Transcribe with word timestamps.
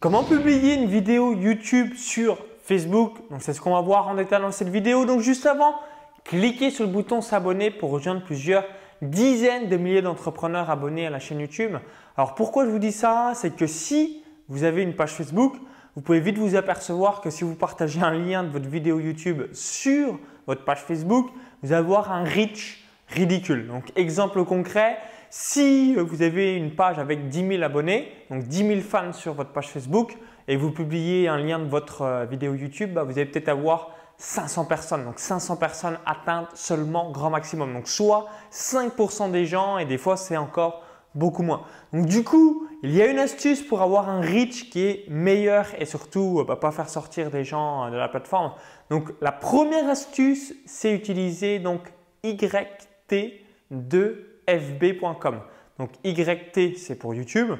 Comment 0.00 0.24
publier 0.24 0.76
une 0.76 0.86
vidéo 0.86 1.34
YouTube 1.34 1.92
sur 1.94 2.38
Facebook? 2.62 3.18
Donc 3.30 3.42
c'est 3.42 3.52
ce 3.52 3.60
qu'on 3.60 3.74
va 3.74 3.82
voir 3.82 4.08
en 4.08 4.14
détail 4.14 4.40
dans 4.40 4.50
cette 4.50 4.70
vidéo. 4.70 5.04
Donc 5.04 5.20
juste 5.20 5.44
avant, 5.44 5.74
cliquez 6.24 6.70
sur 6.70 6.86
le 6.86 6.90
bouton 6.90 7.20
s'abonner 7.20 7.70
pour 7.70 7.90
rejoindre 7.90 8.22
plusieurs 8.24 8.64
dizaines 9.02 9.68
de 9.68 9.76
milliers 9.76 10.00
d'entrepreneurs 10.00 10.70
abonnés 10.70 11.06
à 11.06 11.10
la 11.10 11.18
chaîne 11.18 11.40
YouTube. 11.40 11.76
Alors 12.16 12.34
pourquoi 12.34 12.64
je 12.64 12.70
vous 12.70 12.78
dis 12.78 12.92
ça? 12.92 13.32
C'est 13.34 13.54
que 13.54 13.66
si 13.66 14.22
vous 14.48 14.64
avez 14.64 14.84
une 14.84 14.94
page 14.94 15.10
Facebook, 15.10 15.56
vous 15.94 16.00
pouvez 16.00 16.20
vite 16.20 16.38
vous 16.38 16.56
apercevoir 16.56 17.20
que 17.20 17.28
si 17.28 17.44
vous 17.44 17.54
partagez 17.54 18.00
un 18.00 18.12
lien 18.12 18.42
de 18.42 18.48
votre 18.48 18.70
vidéo 18.70 19.00
YouTube 19.00 19.42
sur 19.52 20.18
votre 20.46 20.64
page 20.64 20.80
Facebook, 20.80 21.28
vous 21.62 21.72
allez 21.74 21.78
avoir 21.78 22.10
un 22.10 22.24
reach 22.24 22.82
ridicule. 23.08 23.66
Donc 23.66 23.92
exemple 23.96 24.42
concret, 24.46 24.96
si 25.30 25.94
vous 25.94 26.22
avez 26.22 26.56
une 26.56 26.74
page 26.74 26.98
avec 26.98 27.28
10 27.28 27.46
000 27.46 27.62
abonnés, 27.62 28.12
donc 28.30 28.48
10 28.48 28.66
000 28.66 28.80
fans 28.80 29.12
sur 29.12 29.32
votre 29.32 29.50
page 29.50 29.68
Facebook 29.68 30.18
et 30.48 30.56
vous 30.56 30.72
publiez 30.72 31.28
un 31.28 31.38
lien 31.38 31.60
de 31.60 31.68
votre 31.68 32.02
euh, 32.02 32.24
vidéo 32.24 32.54
YouTube, 32.54 32.92
bah, 32.92 33.04
vous 33.04 33.12
allez 33.12 33.26
peut-être 33.26 33.48
avoir 33.48 33.92
500 34.18 34.64
personnes. 34.64 35.04
Donc 35.04 35.20
500 35.20 35.56
personnes 35.56 35.98
atteintes 36.04 36.48
seulement 36.54 37.12
grand 37.12 37.30
maximum. 37.30 37.72
Donc 37.72 37.86
soit 37.86 38.26
5% 38.52 39.30
des 39.30 39.46
gens 39.46 39.78
et 39.78 39.84
des 39.84 39.98
fois 39.98 40.16
c'est 40.16 40.36
encore 40.36 40.82
beaucoup 41.14 41.44
moins. 41.44 41.62
Donc 41.92 42.06
du 42.06 42.24
coup, 42.24 42.66
il 42.82 42.94
y 42.94 43.00
a 43.00 43.06
une 43.06 43.20
astuce 43.20 43.62
pour 43.62 43.82
avoir 43.82 44.08
un 44.08 44.20
reach 44.20 44.68
qui 44.70 44.80
est 44.80 45.04
meilleur 45.08 45.66
et 45.78 45.84
surtout 45.84 46.44
bah, 46.46 46.56
pas 46.56 46.72
faire 46.72 46.88
sortir 46.88 47.30
des 47.30 47.44
gens 47.44 47.86
euh, 47.86 47.90
de 47.90 47.96
la 47.96 48.08
plateforme. 48.08 48.52
Donc 48.90 49.12
la 49.20 49.30
première 49.30 49.88
astuce, 49.88 50.54
c'est 50.66 50.92
utiliser 50.92 51.60
donc 51.60 51.82
YT2FB.com. 54.56 55.40
Donc 55.78 55.90
YT 56.04 56.76
c'est 56.76 56.96
pour 56.96 57.14
YouTube, 57.14 57.52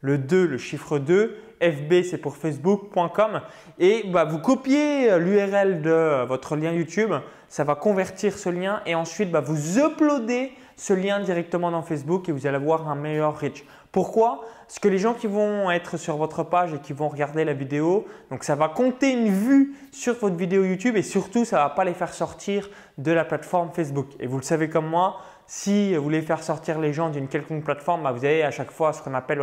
le 0.00 0.18
2 0.18 0.46
le 0.46 0.58
chiffre 0.58 0.98
2, 0.98 1.36
FB 1.60 2.02
c'est 2.02 2.18
pour 2.18 2.36
facebook.com 2.36 3.40
et 3.78 4.04
bah, 4.08 4.24
vous 4.24 4.38
copiez 4.38 5.10
euh, 5.10 5.18
l'URL 5.18 5.82
de 5.82 6.24
votre 6.26 6.56
lien 6.56 6.72
YouTube, 6.72 7.12
ça 7.48 7.64
va 7.64 7.74
convertir 7.74 8.36
ce 8.36 8.48
lien 8.48 8.82
et 8.86 8.94
ensuite 8.94 9.30
bah, 9.30 9.40
vous 9.40 9.78
uploadez 9.78 10.52
ce 10.76 10.92
lien 10.92 11.20
directement 11.20 11.70
dans 11.70 11.82
Facebook 11.82 12.28
et 12.28 12.32
vous 12.32 12.46
allez 12.46 12.56
avoir 12.56 12.88
un 12.88 12.94
meilleur 12.94 13.38
reach. 13.38 13.64
Pourquoi? 13.90 14.44
Parce 14.66 14.78
que 14.78 14.88
les 14.88 14.98
gens 14.98 15.14
qui 15.14 15.26
vont 15.26 15.70
être 15.70 15.96
sur 15.96 16.16
votre 16.16 16.44
page 16.44 16.74
et 16.74 16.78
qui 16.78 16.92
vont 16.92 17.08
regarder 17.08 17.44
la 17.44 17.52
vidéo, 17.54 18.06
donc 18.30 18.44
ça 18.44 18.54
va 18.54 18.68
compter 18.68 19.12
une 19.12 19.28
vue 19.28 19.74
sur 19.90 20.14
votre 20.14 20.36
vidéo 20.36 20.64
YouTube 20.64 20.96
et 20.96 21.02
surtout 21.02 21.44
ça 21.44 21.56
ne 21.56 21.62
va 21.62 21.70
pas 21.70 21.84
les 21.84 21.94
faire 21.94 22.14
sortir 22.14 22.70
de 22.96 23.10
la 23.10 23.24
plateforme 23.24 23.70
Facebook. 23.72 24.08
Et 24.20 24.26
vous 24.26 24.36
le 24.36 24.42
savez 24.42 24.68
comme 24.68 24.86
moi, 24.86 25.20
si 25.48 25.96
vous 25.96 26.02
voulez 26.02 26.20
faire 26.20 26.42
sortir 26.42 26.78
les 26.78 26.92
gens 26.92 27.08
d'une 27.08 27.26
quelconque 27.26 27.64
plateforme, 27.64 28.02
bah, 28.02 28.12
vous 28.12 28.24
avez 28.24 28.44
à 28.44 28.50
chaque 28.50 28.70
fois 28.70 28.92
ce 28.92 29.02
qu'on 29.02 29.14
appelle 29.14 29.42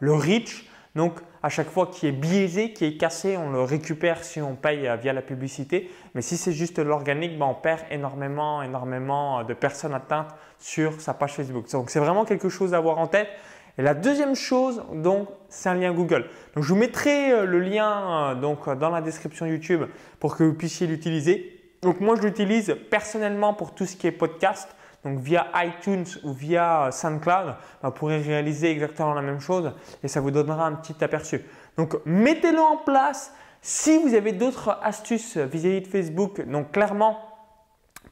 le 0.00 0.12
reach. 0.12 0.66
Donc, 0.94 1.18
à 1.42 1.48
chaque 1.48 1.70
fois 1.70 1.86
qui 1.86 2.06
est 2.06 2.12
biaisé, 2.12 2.72
qui 2.72 2.84
est 2.84 2.96
cassé, 2.96 3.36
on 3.38 3.50
le 3.50 3.62
récupère 3.62 4.22
si 4.22 4.40
on 4.40 4.54
paye 4.54 4.86
euh, 4.86 4.96
via 4.96 5.12
la 5.12 5.22
publicité. 5.22 5.90
Mais 6.14 6.22
si 6.22 6.36
c'est 6.36 6.52
juste 6.52 6.78
l'organique, 6.78 7.38
ben, 7.38 7.46
on 7.46 7.54
perd 7.54 7.80
énormément, 7.90 8.62
énormément 8.62 9.44
de 9.44 9.54
personnes 9.54 9.94
atteintes 9.94 10.28
sur 10.58 11.00
sa 11.00 11.14
page 11.14 11.32
Facebook. 11.34 11.70
Donc, 11.70 11.90
c'est 11.90 12.00
vraiment 12.00 12.24
quelque 12.24 12.48
chose 12.48 12.74
à 12.74 12.78
avoir 12.78 12.98
en 12.98 13.06
tête. 13.06 13.28
Et 13.78 13.82
la 13.82 13.94
deuxième 13.94 14.34
chose, 14.34 14.82
donc, 14.94 15.28
c'est 15.48 15.70
un 15.70 15.74
lien 15.74 15.92
Google. 15.92 16.26
Donc, 16.54 16.64
je 16.64 16.68
vous 16.68 16.78
mettrai 16.78 17.32
euh, 17.32 17.44
le 17.46 17.60
lien 17.60 18.30
euh, 18.30 18.34
donc, 18.34 18.68
dans 18.78 18.90
la 18.90 19.00
description 19.00 19.46
YouTube 19.46 19.84
pour 20.20 20.36
que 20.36 20.44
vous 20.44 20.54
puissiez 20.54 20.86
l'utiliser. 20.86 21.60
Donc, 21.80 22.00
moi, 22.00 22.16
je 22.16 22.22
l'utilise 22.22 22.76
personnellement 22.90 23.54
pour 23.54 23.74
tout 23.74 23.86
ce 23.86 23.96
qui 23.96 24.06
est 24.06 24.12
podcast. 24.12 24.74
Donc 25.04 25.20
via 25.20 25.46
iTunes 25.54 26.06
ou 26.24 26.32
via 26.32 26.90
SoundCloud, 26.90 27.54
vous 27.82 27.90
pourrez 27.92 28.20
réaliser 28.20 28.70
exactement 28.70 29.14
la 29.14 29.22
même 29.22 29.40
chose 29.40 29.72
et 30.02 30.08
ça 30.08 30.20
vous 30.20 30.30
donnera 30.30 30.66
un 30.66 30.72
petit 30.72 31.02
aperçu. 31.04 31.42
Donc 31.76 31.96
mettez-le 32.04 32.60
en 32.60 32.78
place. 32.78 33.32
Si 33.60 33.98
vous 33.98 34.14
avez 34.14 34.32
d'autres 34.32 34.78
astuces 34.82 35.36
vis-à-vis 35.36 35.82
de 35.82 35.86
Facebook, 35.86 36.40
donc 36.48 36.72
clairement, 36.72 37.35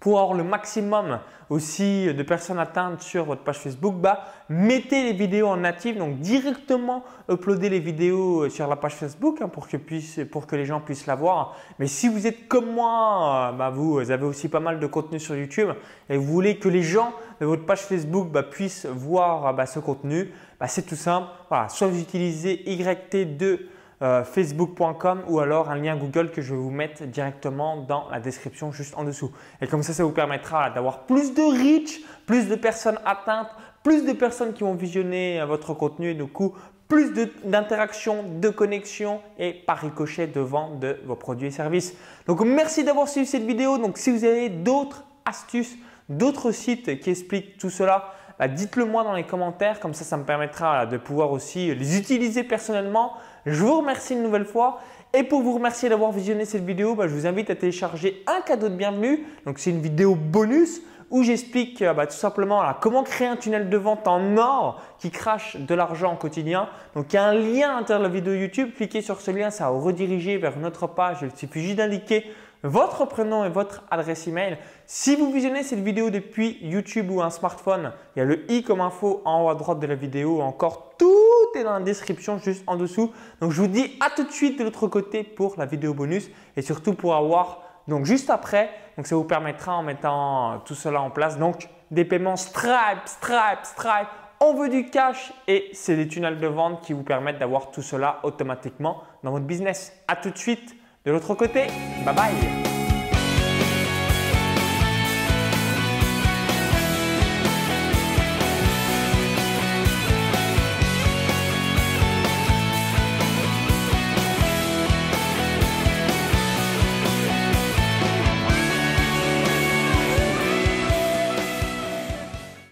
pour 0.00 0.20
avoir 0.20 0.36
le 0.36 0.44
maximum 0.44 1.18
aussi 1.50 2.12
de 2.12 2.22
personnes 2.22 2.58
atteintes 2.58 3.02
sur 3.02 3.24
votre 3.24 3.42
page 3.42 3.58
Facebook, 3.58 3.94
bah, 3.96 4.24
mettez 4.48 5.04
les 5.04 5.12
vidéos 5.12 5.48
en 5.48 5.56
native, 5.56 5.98
donc 5.98 6.18
directement 6.18 7.04
uploader 7.30 7.68
les 7.68 7.80
vidéos 7.80 8.48
sur 8.48 8.66
la 8.66 8.76
page 8.76 8.94
Facebook 8.94 9.40
hein, 9.40 9.48
pour, 9.48 9.66
que 9.68 10.56
les 10.56 10.64
gens 10.64 10.80
puissent 10.80 11.06
la 11.06 11.14
voir. 11.14 11.56
Mais 11.78 11.86
si 11.86 12.08
vous 12.08 12.26
êtes 12.26 12.48
comme 12.48 12.70
moi, 12.72 13.50
euh, 13.50 13.56
bah, 13.56 13.70
vous 13.70 14.10
avez 14.10 14.24
aussi 14.24 14.48
pas 14.48 14.60
mal 14.60 14.80
de 14.80 14.86
contenu 14.86 15.18
sur 15.20 15.36
YouTube 15.36 15.70
et 16.08 16.16
vous 16.16 16.32
voulez 16.32 16.58
que 16.58 16.68
les 16.68 16.82
gens 16.82 17.12
de 17.40 17.46
votre 17.46 17.64
page 17.66 17.80
Facebook 17.80 18.30
bah, 18.30 18.42
puissent 18.42 18.86
voir 18.86 19.54
bah, 19.54 19.66
ce 19.66 19.78
contenu, 19.78 20.30
c'est 20.66 20.86
tout 20.86 20.96
simple. 20.96 21.28
Soit 21.68 21.88
vous 21.88 22.00
utilisez 22.00 22.62
YT2 22.66 23.58
euh, 24.02 24.24
facebook.com 24.24 25.22
ou 25.28 25.40
alors 25.40 25.70
un 25.70 25.76
lien 25.76 25.96
Google 25.96 26.30
que 26.30 26.42
je 26.42 26.54
vais 26.54 26.60
vous 26.60 26.70
mettre 26.70 27.04
directement 27.04 27.76
dans 27.76 28.08
la 28.10 28.20
description 28.20 28.72
juste 28.72 28.94
en 28.96 29.04
dessous. 29.04 29.30
Et 29.60 29.66
comme 29.66 29.82
ça, 29.82 29.92
ça 29.92 30.04
vous 30.04 30.10
permettra 30.10 30.70
d'avoir 30.70 31.00
plus 31.06 31.32
de 31.34 31.42
reach, 31.42 32.00
plus 32.26 32.48
de 32.48 32.56
personnes 32.56 32.98
atteintes, 33.04 33.50
plus 33.82 34.04
de 34.04 34.12
personnes 34.12 34.52
qui 34.52 34.62
vont 34.64 34.74
visionner 34.74 35.40
euh, 35.40 35.46
votre 35.46 35.74
contenu 35.74 36.10
et 36.10 36.14
du 36.14 36.26
coup, 36.26 36.54
plus 36.88 37.12
d'interaction, 37.44 38.24
de, 38.40 38.48
connexion 38.50 39.20
et 39.38 39.52
par 39.52 39.78
ricochet 39.78 40.26
de 40.26 40.40
vente 40.40 40.80
de 40.80 40.98
vos 41.06 41.16
produits 41.16 41.48
et 41.48 41.50
services. 41.50 41.94
Donc, 42.26 42.40
merci 42.42 42.84
d'avoir 42.84 43.08
suivi 43.08 43.26
cette 43.26 43.44
vidéo. 43.44 43.78
Donc, 43.78 43.96
si 43.96 44.10
vous 44.10 44.24
avez 44.24 44.48
d'autres 44.48 45.04
astuces, 45.24 45.76
d'autres 46.08 46.50
sites 46.52 47.00
qui 47.00 47.10
expliquent 47.10 47.56
tout 47.58 47.70
cela, 47.70 48.12
bah, 48.38 48.48
dites-le 48.48 48.84
moi 48.84 49.04
dans 49.04 49.12
les 49.12 49.24
commentaires, 49.24 49.80
comme 49.80 49.94
ça, 49.94 50.04
ça 50.04 50.16
me 50.16 50.24
permettra 50.24 50.86
de 50.86 50.96
pouvoir 50.96 51.30
aussi 51.32 51.74
les 51.74 51.98
utiliser 51.98 52.42
personnellement. 52.44 53.12
Je 53.46 53.62
vous 53.62 53.78
remercie 53.78 54.14
une 54.14 54.22
nouvelle 54.22 54.46
fois. 54.46 54.80
Et 55.12 55.22
pour 55.22 55.42
vous 55.42 55.54
remercier 55.54 55.88
d'avoir 55.88 56.10
visionné 56.10 56.44
cette 56.44 56.64
vidéo, 56.64 56.96
bah, 56.96 57.06
je 57.06 57.14
vous 57.14 57.26
invite 57.26 57.48
à 57.48 57.54
télécharger 57.54 58.24
un 58.26 58.40
cadeau 58.40 58.68
de 58.68 58.74
bienvenue. 58.74 59.24
Donc, 59.46 59.60
c'est 59.60 59.70
une 59.70 59.80
vidéo 59.80 60.16
bonus 60.16 60.80
où 61.10 61.22
j'explique 61.22 61.82
euh, 61.82 61.94
bah, 61.94 62.08
tout 62.08 62.16
simplement 62.16 62.60
comment 62.80 63.04
créer 63.04 63.28
un 63.28 63.36
tunnel 63.36 63.70
de 63.70 63.76
vente 63.76 64.08
en 64.08 64.36
or 64.36 64.82
qui 64.98 65.12
crache 65.12 65.56
de 65.56 65.72
l'argent 65.72 66.14
au 66.14 66.16
quotidien. 66.16 66.68
Donc, 66.96 67.12
il 67.12 67.16
y 67.16 67.18
a 67.20 67.24
un 67.26 67.34
lien 67.34 67.70
à 67.70 67.74
l'intérieur 67.78 68.00
de 68.00 68.12
la 68.12 68.12
vidéo 68.12 68.34
YouTube. 68.34 68.70
Cliquez 68.74 69.02
sur 69.02 69.20
ce 69.20 69.30
lien, 69.30 69.50
ça 69.50 69.66
va 69.66 69.70
vous 69.70 69.86
rediriger 69.86 70.36
vers 70.38 70.56
une 70.56 70.66
autre 70.66 70.88
page. 70.88 71.18
Il 71.22 71.30
suffit 71.38 71.62
juste 71.62 71.76
d'indiquer 71.76 72.24
votre 72.64 73.04
prénom 73.04 73.44
et 73.44 73.50
votre 73.50 73.84
adresse 73.90 74.26
email. 74.26 74.56
Si 74.86 75.16
vous 75.16 75.30
visionnez 75.30 75.62
cette 75.62 75.80
vidéo 75.80 76.08
depuis 76.08 76.58
YouTube 76.62 77.10
ou 77.10 77.20
un 77.20 77.28
smartphone, 77.28 77.92
il 78.16 78.20
y 78.20 78.22
a 78.22 78.24
le 78.24 78.50
i 78.50 78.62
comme 78.62 78.80
info 78.80 79.20
en 79.26 79.44
haut 79.44 79.50
à 79.50 79.54
droite 79.54 79.80
de 79.80 79.86
la 79.86 79.94
vidéo. 79.94 80.40
Encore 80.40 80.94
tout 80.98 81.58
est 81.58 81.62
dans 81.62 81.74
la 81.74 81.80
description 81.80 82.38
juste 82.38 82.64
en 82.66 82.76
dessous. 82.76 83.12
Donc 83.40 83.52
je 83.52 83.60
vous 83.60 83.68
dis 83.68 83.96
à 84.00 84.08
tout 84.08 84.24
de 84.24 84.32
suite 84.32 84.58
de 84.58 84.64
l'autre 84.64 84.88
côté 84.88 85.22
pour 85.22 85.54
la 85.58 85.66
vidéo 85.66 85.92
bonus 85.92 86.30
et 86.56 86.62
surtout 86.62 86.94
pour 86.94 87.14
avoir 87.14 87.60
donc 87.86 88.06
juste 88.06 88.30
après. 88.30 88.70
Donc 88.96 89.06
ça 89.06 89.14
vous 89.14 89.24
permettra 89.24 89.74
en 89.74 89.82
mettant 89.82 90.60
tout 90.64 90.74
cela 90.74 91.02
en 91.02 91.10
place. 91.10 91.38
Donc 91.38 91.68
des 91.90 92.06
paiements 92.06 92.36
Stripe, 92.36 93.02
Stripe, 93.04 93.64
Stripe. 93.64 94.08
On 94.40 94.54
veut 94.54 94.70
du 94.70 94.86
cash 94.86 95.34
et 95.48 95.68
c'est 95.74 95.96
des 95.96 96.08
tunnels 96.08 96.38
de 96.38 96.46
vente 96.46 96.80
qui 96.80 96.94
vous 96.94 97.02
permettent 97.02 97.38
d'avoir 97.38 97.70
tout 97.70 97.82
cela 97.82 98.20
automatiquement 98.22 99.02
dans 99.22 99.32
votre 99.32 99.44
business. 99.44 99.92
À 100.08 100.16
tout 100.16 100.30
de 100.30 100.38
suite 100.38 100.74
de 101.04 101.10
l'autre 101.10 101.34
côté. 101.34 101.66
Bye 102.04 102.14
bye 102.14 102.73